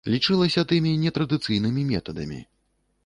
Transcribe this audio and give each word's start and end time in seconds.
Лячылася 0.11 0.63
тымі 0.71 0.93
нетрадыцыйнымі 1.03 1.81
метадамі. 1.91 2.41